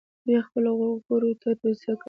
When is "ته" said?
1.41-1.49